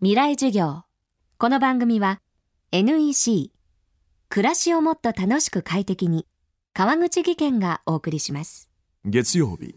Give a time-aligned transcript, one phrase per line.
[0.00, 0.84] 未来授業。
[1.38, 2.20] この番組は
[2.70, 3.50] NEC
[4.28, 6.24] 暮らしをもっと楽しく快適に
[6.72, 8.70] 川口義賢がお送りします。
[9.04, 9.74] 月曜日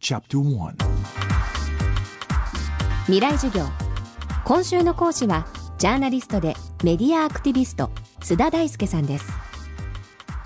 [0.00, 0.74] Chapter 1
[3.04, 3.64] 未来授業。
[4.44, 5.46] 今週の講師は
[5.78, 9.32] ジャーナリストでメディアアクティビスト津田大輔さんです。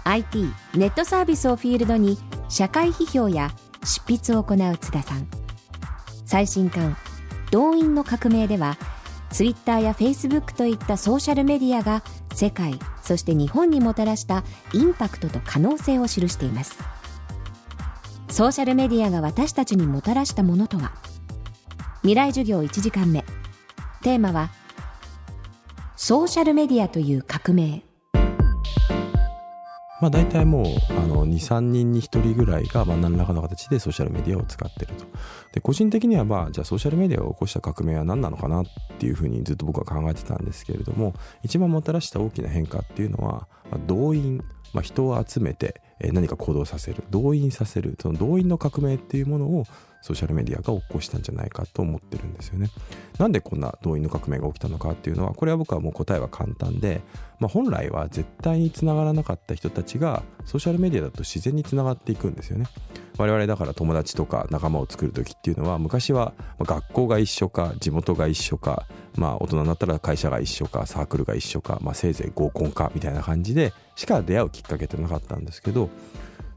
[0.04, 2.18] IT ネットサービスをフィールドに
[2.50, 3.52] 社会批評や
[3.82, 5.26] 執筆を行う津田さん。
[6.26, 6.94] 最新刊
[7.50, 8.76] 動員の革命では
[9.30, 12.02] ツイッターやフェイスブックといったソーシャルメディアが
[12.34, 16.78] 世界そして日本にもたらしたインパクトと可能性を記しています。
[18.28, 20.92] ソーシャルメディアが私たちにもたらしたものとは
[22.02, 23.24] 未来授業1時間目。
[24.02, 24.50] テーマは
[25.96, 27.85] ソーシャルメディアという革命。
[30.00, 35.06] まあ、大体もうあの23人に1人ぐらいがまあ何らかの形でソーシャルメディアを使ってると。
[35.52, 38.64] で個人的にはまあじゃあソーシャルメディアを起こした革命は何なのかなっ
[38.98, 43.48] ていうふうにずっと僕は考えてたんですけれども一番もたらした大きな変化っていうのは、
[43.86, 44.44] 動員、
[44.74, 49.64] まあ、人を集めて何か行動させる動員させるその動員の革命っていうものを
[50.06, 52.70] ソーシャルメディアが起こしたんじゃないかと思ってるんですよね。
[53.18, 57.00] なんでこんな動員の革命が起きたのかっていうのはこれは僕はもう答えは簡単で、
[57.40, 62.66] まあ、本来は絶対につながらなかった人たちがソーシャルメディアだと自然につながっていくんですよね。
[63.18, 75.88] 我々だから友達とか仲間を作る時っていうのは昔は学校が一緒か地元が一緒かまあ大人になったら会社が一緒かサークルが一緒か、まあ、せいぜい合コンかみたいな感じでしか出会うきっかけってなかったんですけど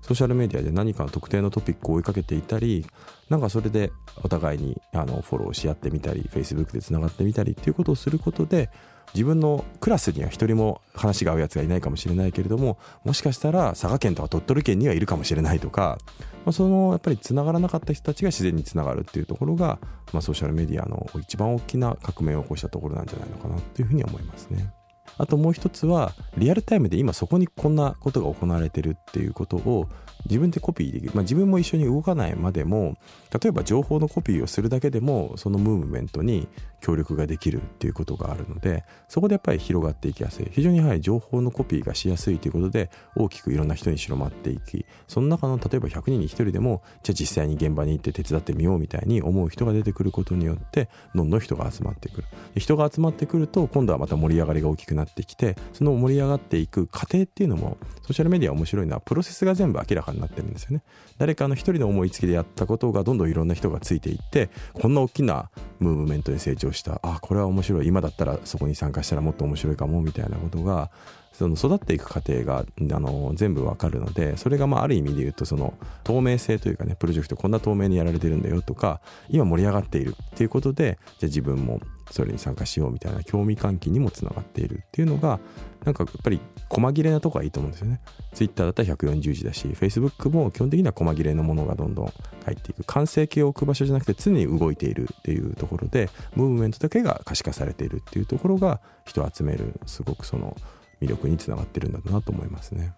[0.09, 2.83] ソーシャルメディアで何かの特定のトピックを追いかけていたり
[3.29, 3.91] なんかそれで
[4.23, 8.71] お互いにあのフォローし合ってみたり Facebook でつながってみたりっていうことをすることで
[9.13, 15.99] 自分のクラスには一人も話が合うやつがいないかもしれないけれどももしかしたら佐賀県とか鳥取県にはいるかもしれないとか、
[16.43, 19.77] まあ、そのやっぱりつながらなかった人たちが自然につながるっていうところが、
[20.11, 24.73] まあ、ソーシャルメディアの一番大きな革命を起こしたところなんじゃないのかなっていうふうに思いますね。
[25.19, 29.89] あともう一つはリアルタイムで今そこにこんなことが行われてるっていうことを
[30.25, 32.97] 自分でコピーできる、まあ、自分も一緒に動かないまでも
[33.41, 36.47] 例えば情報のコピーをするだけでもそのムーブメントに
[36.81, 40.47] 協力ができるっていうことがあるのでそこでやっぱり広がっていきやすい。
[40.51, 52.27] 非常にやはり情報のコピーがしやすいということで大きくいろんな人に広まっていきその中の例えば100人に1人でもじゃあ実際に現場に行って手伝ってみようみたいに思う人が出てくることによってどんどん人が集まってくる。
[52.55, 60.81] 人が集まってくると今度はまた盛り上がりが大きくなってきてその盛り上がっていく過程っていうのもソーシャルメディア面白いのはプロセスが全部明らかになってるんですよね。
[61.17, 65.49] 誰かの一人の思いつきでやったことがどんどんいろんな人がついていってこんな大きな
[65.79, 66.99] ムーブメントに成長した。
[67.03, 67.87] あこれは面白い。
[67.87, 70.91] 今だったらそこに参加したらもっと面白いかもみたいなことが
[71.39, 75.73] その育っていく過程があの全部わかるのでそれがまあある意味で言うとその
[76.03, 81.79] 透明性というかねプロジェクトこんな透明にやられてるんだよとか今盛り上がっているっていうことでじゃあ自分も
[82.11, 85.39] それに参加しようみたいな興味喚起にもつながっているっていうのが
[85.85, 88.01] なんかやっぱり細切れなとこがいいと思うんですよね。
[88.33, 92.13] Twitter だったら140字だし Facebook も基本的には細切れのものがどんどん
[92.43, 100.57] 入っていく完成形を置く場所じゃなくて常に動いているっていうところでムーブメントだけが可視化されているっていうところが人を集めるすごくその
[101.01, 102.93] 魅力につながってるんだなと思いますね。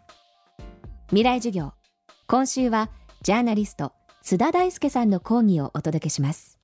[1.08, 1.74] 未来授業。
[2.28, 2.90] 今週は
[3.22, 6.60] ジャーナリスト津田大輔さんの講義をお届けします。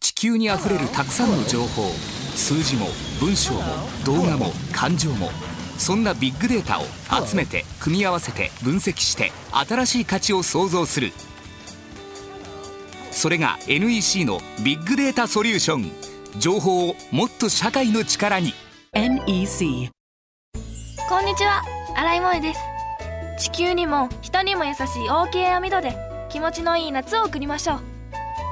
[0.00, 1.90] 地球にあふれるたくさんの情報。
[2.36, 2.86] 数字も
[3.20, 3.60] 文章も
[4.04, 5.30] 動画も感情も。
[5.76, 6.84] そんなビッグデータを
[7.26, 11.12] 集めて組み合わせて分析して新しい価値を創造する。
[13.10, 15.90] それが NEC のビッグデータソリューション。
[16.38, 18.52] 情報をもっと社会の力に。
[18.92, 19.90] NEC
[21.08, 21.62] こんにちは。
[21.96, 22.60] 新井萌です。
[23.38, 25.96] 地球にも人にも優しい OK 網戸で
[26.28, 27.78] 気持ちのいい夏を送りましょう。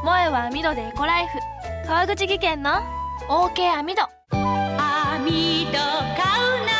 [0.01, 1.39] 萌えは網戸でエコライフ。
[1.87, 2.71] 川口技研の
[3.29, 4.03] OK 網戸。
[4.31, 6.77] 網戸買うな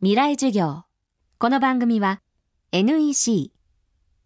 [0.00, 0.84] 未来授業。
[1.38, 2.20] この番組は
[2.72, 3.50] NEC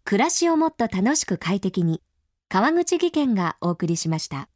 [0.03, 2.01] 暮らしをもっと楽しく快適に
[2.49, 4.49] 川口義賢がお送りしました。